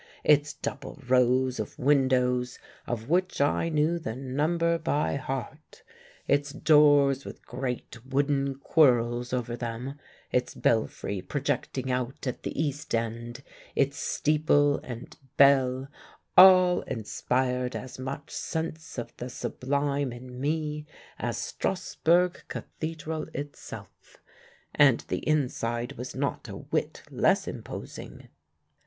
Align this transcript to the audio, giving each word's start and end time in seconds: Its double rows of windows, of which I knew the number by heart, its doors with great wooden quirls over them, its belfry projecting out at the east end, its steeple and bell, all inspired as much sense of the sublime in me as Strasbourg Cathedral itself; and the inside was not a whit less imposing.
Its 0.23 0.53
double 0.53 0.99
rows 1.07 1.59
of 1.59 1.77
windows, 1.77 2.57
of 2.87 3.07
which 3.07 3.39
I 3.39 3.69
knew 3.69 3.99
the 3.99 4.15
number 4.15 4.79
by 4.79 5.15
heart, 5.17 5.83
its 6.27 6.51
doors 6.51 7.23
with 7.23 7.45
great 7.45 8.03
wooden 8.03 8.55
quirls 8.55 9.31
over 9.31 9.55
them, 9.55 9.99
its 10.31 10.55
belfry 10.55 11.21
projecting 11.21 11.91
out 11.91 12.25
at 12.25 12.41
the 12.41 12.59
east 12.59 12.95
end, 12.95 13.43
its 13.75 13.97
steeple 13.99 14.79
and 14.79 15.15
bell, 15.37 15.87
all 16.35 16.81
inspired 16.87 17.75
as 17.75 17.99
much 17.99 18.31
sense 18.31 18.97
of 18.97 19.15
the 19.17 19.29
sublime 19.29 20.11
in 20.11 20.41
me 20.41 20.87
as 21.19 21.37
Strasbourg 21.37 22.41
Cathedral 22.47 23.27
itself; 23.35 24.17
and 24.73 25.01
the 25.09 25.19
inside 25.29 25.91
was 25.91 26.15
not 26.15 26.49
a 26.49 26.53
whit 26.57 27.03
less 27.11 27.47
imposing. 27.47 28.29